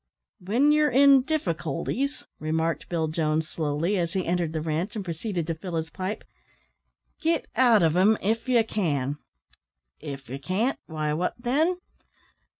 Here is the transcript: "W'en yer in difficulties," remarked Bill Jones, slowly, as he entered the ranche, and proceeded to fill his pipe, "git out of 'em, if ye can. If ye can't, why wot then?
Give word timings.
"W'en 0.43 0.71
yer 0.71 0.89
in 0.89 1.21
difficulties," 1.21 2.23
remarked 2.39 2.89
Bill 2.89 3.07
Jones, 3.07 3.47
slowly, 3.47 3.99
as 3.99 4.13
he 4.13 4.25
entered 4.25 4.51
the 4.51 4.59
ranche, 4.59 4.95
and 4.95 5.05
proceeded 5.05 5.45
to 5.45 5.53
fill 5.53 5.75
his 5.75 5.91
pipe, 5.91 6.23
"git 7.19 7.45
out 7.55 7.83
of 7.83 7.95
'em, 7.95 8.17
if 8.19 8.49
ye 8.49 8.63
can. 8.63 9.19
If 9.99 10.27
ye 10.27 10.39
can't, 10.39 10.79
why 10.87 11.13
wot 11.13 11.35
then? 11.37 11.77